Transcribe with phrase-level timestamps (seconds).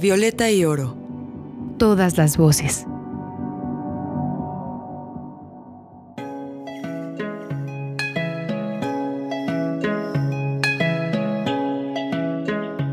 [0.00, 0.96] Violeta y Oro.
[1.78, 2.86] Todas las voces.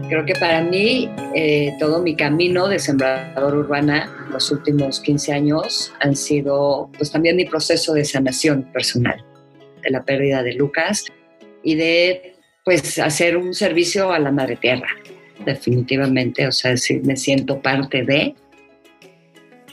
[0.09, 5.93] Creo que para mí eh, todo mi camino de sembrador urbana los últimos 15 años
[6.01, 9.23] han sido pues también mi proceso de sanación personal
[9.81, 11.05] de la pérdida de Lucas
[11.63, 12.35] y de
[12.65, 14.89] pues hacer un servicio a la madre tierra
[15.45, 16.73] definitivamente o sea
[17.03, 18.35] me siento parte de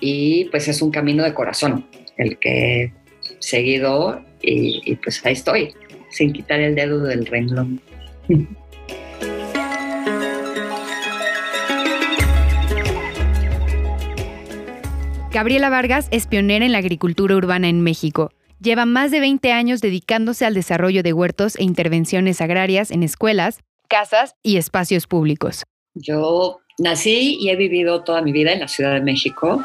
[0.01, 2.93] y pues es un camino de corazón el que he
[3.39, 5.75] seguido y, y pues ahí estoy
[6.11, 7.81] sin quitar el dedo del renglón
[15.35, 18.31] Gabriela Vargas es pionera en la agricultura urbana en México.
[18.61, 23.59] Lleva más de 20 años dedicándose al desarrollo de huertos e intervenciones agrarias en escuelas,
[23.95, 25.63] casas y espacios públicos.
[25.95, 29.63] Yo nací y he vivido toda mi vida en la Ciudad de México.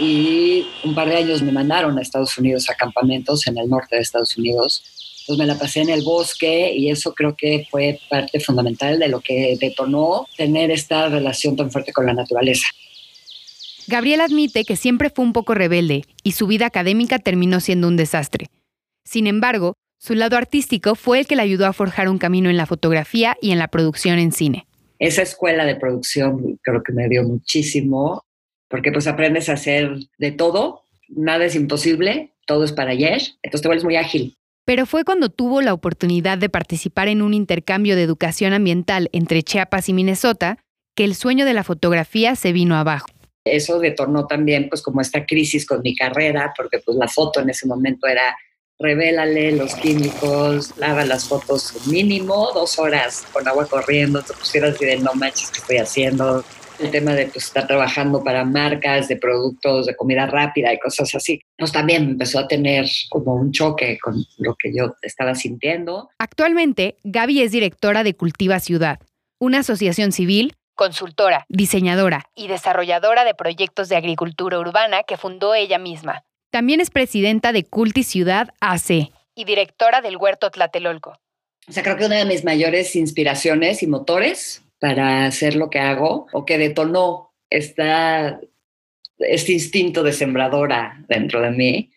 [0.00, 3.96] Y un par de años me mandaron a Estados Unidos a campamentos en el norte
[3.96, 4.82] de Estados Unidos
[5.26, 9.08] pues me la pasé en el bosque y eso creo que fue parte fundamental de
[9.08, 12.66] lo que detonó tener esta relación tan fuerte con la naturaleza.
[13.86, 17.96] Gabriel admite que siempre fue un poco rebelde y su vida académica terminó siendo un
[17.96, 18.48] desastre.
[19.04, 22.56] Sin embargo, su lado artístico fue el que le ayudó a forjar un camino en
[22.56, 24.66] la fotografía y en la producción en cine.
[24.98, 28.24] Esa escuela de producción creo que me dio muchísimo,
[28.68, 33.62] porque pues aprendes a hacer de todo, nada es imposible, todo es para ayer, entonces
[33.62, 34.36] te vuelves muy ágil.
[34.64, 39.42] Pero fue cuando tuvo la oportunidad de participar en un intercambio de educación ambiental entre
[39.42, 40.58] Chiapas y Minnesota
[40.94, 43.06] que el sueño de la fotografía se vino abajo.
[43.44, 47.50] Eso detonó también pues como esta crisis con mi carrera, porque pues la foto en
[47.50, 48.34] ese momento era
[48.78, 54.84] revélale los químicos, lava las fotos mínimo dos horas con agua corriendo, te pusieras y
[54.84, 56.44] de no manches que estoy haciendo,
[56.78, 61.14] el tema de pues, estar trabajando para marcas de productos de comida rápida y cosas
[61.14, 66.10] así, pues también empezó a tener como un choque con lo que yo estaba sintiendo.
[66.18, 68.98] Actualmente, Gaby es directora de Cultiva Ciudad,
[69.38, 75.78] una asociación civil, consultora, diseñadora y desarrolladora de proyectos de agricultura urbana que fundó ella
[75.78, 76.24] misma.
[76.54, 81.18] También es presidenta de Culti Ciudad AC y directora del Huerto Tlatelolco.
[81.66, 85.80] O sea, creo que una de mis mayores inspiraciones y motores para hacer lo que
[85.80, 88.38] hago o que detonó esta,
[89.18, 91.90] este instinto de sembradora dentro de mí,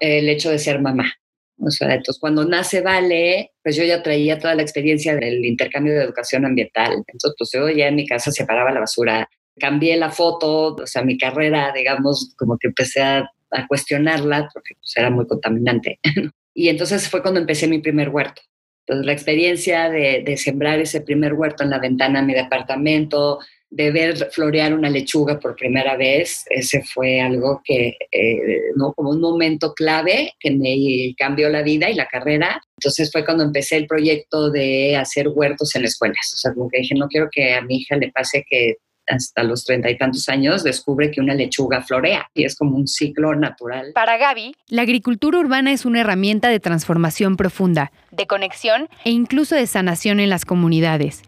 [0.00, 1.10] el hecho de ser mamá.
[1.58, 5.94] O sea, entonces cuando nace Vale, pues yo ya traía toda la experiencia del intercambio
[5.94, 6.92] de educación ambiental.
[7.06, 11.02] Entonces, pues yo ya en mi casa separaba la basura, cambié la foto, o sea,
[11.02, 15.98] mi carrera, digamos, como que empecé a, a cuestionarla porque pues, era muy contaminante.
[16.54, 18.42] y entonces fue cuando empecé mi primer huerto.
[18.86, 23.38] Entonces, la experiencia de, de, sembrar ese primer huerto en la ventana de mi departamento,
[23.70, 28.94] de ver florear una lechuga por primera vez, ese fue algo que, eh, ¿no?
[28.94, 32.62] Como un momento clave que me cambió la vida y la carrera.
[32.78, 36.32] Entonces fue cuando empecé el proyecto de hacer huertos en escuelas.
[36.34, 38.76] O sea, como que dije, no quiero que a mi hija le pase que
[39.08, 42.86] hasta los treinta y tantos años descubre que una lechuga florea y es como un
[42.86, 43.92] ciclo natural.
[43.94, 49.54] Para Gaby, la agricultura urbana es una herramienta de transformación profunda, de conexión e incluso
[49.54, 51.22] de sanación en las comunidades.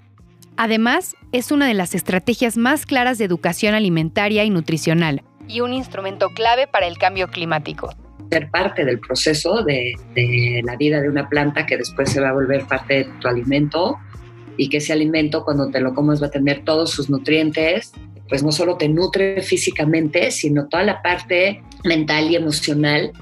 [0.56, 5.72] Además, es una de las estrategias más claras de educación alimentaria y nutricional y un
[5.72, 7.94] instrumento clave para el cambio climático.
[8.30, 12.28] Ser parte del proceso de, de la vida de una planta que después se va
[12.28, 13.98] a volver parte de tu alimento
[14.56, 17.92] y que ese alimento cuando te lo comes va a tener todos sus nutrientes,
[18.28, 23.12] pues no solo te nutre físicamente, sino toda la parte mental y emocional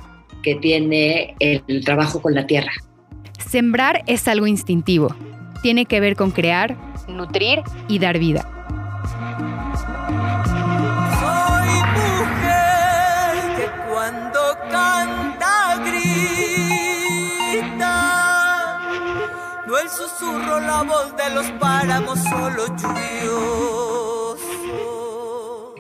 [0.43, 2.73] que tiene el trabajo con la tierra.
[3.39, 5.15] Sembrar es algo instintivo.
[5.63, 6.77] Tiene que ver con crear,
[7.09, 8.58] nutrir y dar vida.
[19.89, 24.37] El susurro, la voz de los páramos, solo lluvioso.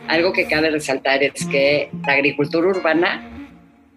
[0.08, 3.28] Algo que cabe resaltar es que la agricultura urbana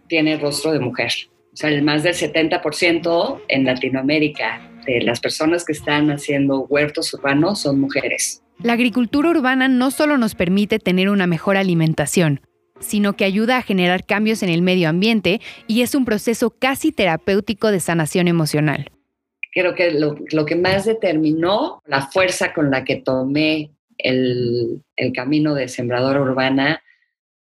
[0.08, 1.12] tiene rostro de mujer.
[1.54, 7.14] O sea, el más del 70% en Latinoamérica de las personas que están haciendo huertos
[7.14, 8.44] urbanos son mujeres.
[8.62, 12.42] La agricultura urbana no solo nos permite tener una mejor alimentación,
[12.80, 16.92] sino que ayuda a generar cambios en el medio ambiente y es un proceso casi
[16.92, 18.92] terapéutico de sanación emocional.
[19.52, 25.14] Creo que lo, lo que más determinó la fuerza con la que tomé el, el
[25.14, 26.82] camino de sembradora urbana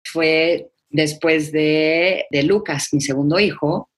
[0.05, 3.91] fue después de, de Lucas, mi segundo hijo,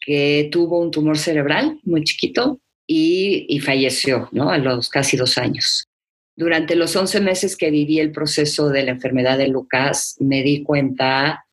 [0.00, 4.50] que tuvo un tumor cerebral muy chiquito y, falleció ¿no?
[4.50, 5.86] a los casi dos años.
[6.34, 10.62] Durante los 11 meses que viví el proceso de la enfermedad de Lucas, me di
[10.62, 11.44] cuenta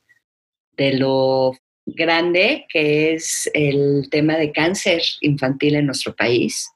[0.77, 1.53] de lo
[1.85, 6.69] grande que es el tema de cáncer infantil en nuestro país.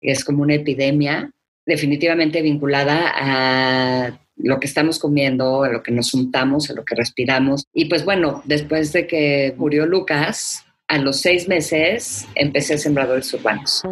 [0.00, 1.30] Es como una epidemia
[1.64, 6.94] definitivamente vinculada a lo que estamos comiendo, a lo que nos untamos, a lo que
[6.94, 7.64] respiramos.
[7.72, 13.82] Y pues bueno, después de que murió Lucas, a los seis meses empecé Sembradores Urbanos.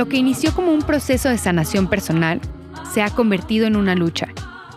[0.00, 2.40] Lo que inició como un proceso de sanación personal
[2.90, 4.28] se ha convertido en una lucha.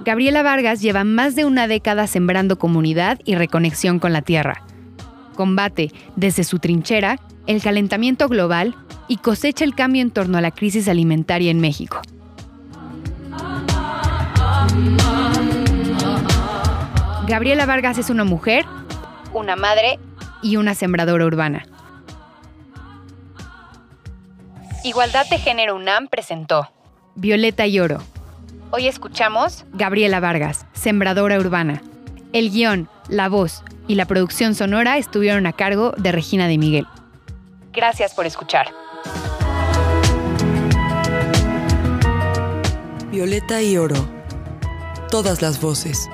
[0.04, 4.66] Gabriela Vargas lleva más de una década sembrando comunidad y reconexión con la tierra.
[5.36, 8.76] Combate desde su trinchera el calentamiento global
[9.08, 12.02] y cosecha el cambio en torno a la crisis alimentaria en México.
[17.30, 18.66] Gabriela Vargas es una mujer,
[19.34, 20.00] una madre
[20.42, 21.66] y una sembradora urbana.
[24.84, 26.70] Igualdad de Género UNAM presentó
[27.16, 28.00] Violeta y Oro.
[28.72, 31.82] Hoy escuchamos Gabriela Vargas, Sembradora Urbana.
[32.34, 36.88] El guion, la voz y la producción sonora estuvieron a cargo de Regina de Miguel.
[37.72, 38.74] Gracias por escuchar.
[43.10, 43.96] Violeta y Oro.
[45.10, 46.10] Todas las voces.